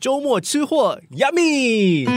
[0.00, 2.08] 周末吃货，Yummy！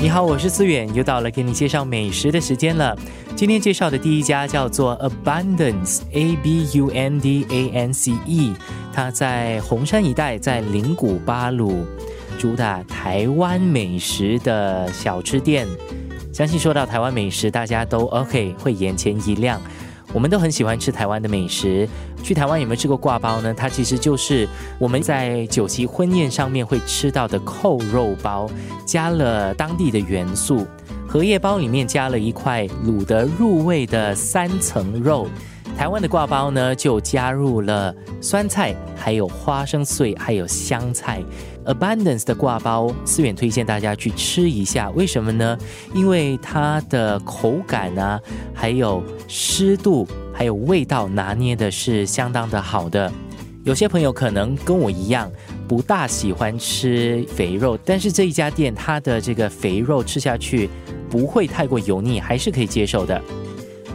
[0.00, 2.96] 你好，我是思远，又到了给你介绍美食的时间了。
[3.36, 8.54] 今天介绍的第一家叫做 Abundance，A B U N D A N C E，
[8.94, 11.84] 它在红山一带，在灵谷巴鲁，
[12.38, 15.68] 主打台湾美食的小吃店。
[16.32, 19.60] 相信说到台湾美食，大家都 OK，会眼前一亮。
[20.12, 21.88] 我们都很喜欢吃台湾的美食。
[22.22, 23.52] 去台湾有没有吃过挂包呢？
[23.52, 28.48] 它其实就是我们在酒席婚宴上面会吃到的扣肉包，
[28.86, 30.66] 加了当地的元素。
[31.08, 35.26] 荷叶包里面加了一块卤得入味的三层肉。
[35.76, 41.22] 台湾的挂包呢，就加入了酸菜，还有花生碎，还有香菜。
[41.64, 44.90] Abundance 的挂包，思远推荐大家去吃一下。
[44.90, 45.58] 为什么呢？
[45.92, 48.20] 因为它的口感啊，
[48.54, 53.10] 还有湿度，还有味道拿捏的是相当的好的。
[53.64, 55.30] 有些朋友可能跟我一样，
[55.68, 60.68] 不大喜欢吃肥肉，但是这一家店它的这个肥肉吃下去
[61.08, 63.20] 不会太过油腻，还是可以接受的。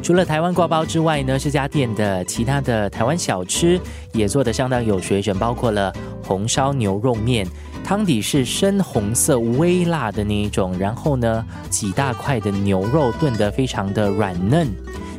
[0.01, 3.79] 除了台湾挂包之外呢，这家店的其他的台湾小吃
[4.13, 7.45] 也做得相当有水准，包括了红烧牛肉面，
[7.83, 14.67] 汤底是深红色微辣的那一种，然后呢几大块的牛肉炖得非常的软嫩。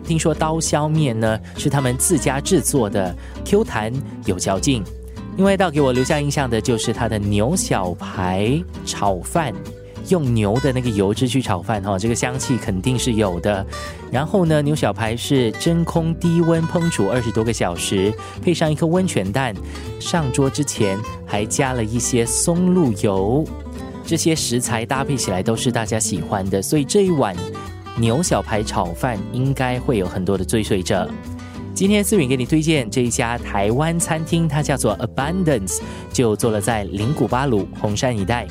[0.06, 3.93] 听说刀削面呢是他们自家制作的，Q 弹
[4.25, 4.83] 有嚼劲。
[5.37, 9.53] 另外一道给我留下印象的就是它的牛小排炒饭。
[10.09, 13.64] 用牛的那个油脂去炒饭哈，这个香气肯定是有的。
[14.11, 19.55] 然后呢，牛小排是真空低温烹煮二十多个小时，配上一颗温泉蛋，
[20.00, 23.45] 上桌之前还加了一些松露油，
[24.05, 27.37] 这些食材搭配起来都是大家喜欢的，所以这一碗
[27.97, 31.09] 牛小排炒饭应该会有很多的追随者。
[31.75, 35.81] 今天思敏给你推荐这一家台湾餐厅，它叫做 Abundance，
[36.12, 38.48] 就坐落在灵谷巴鲁红山一带。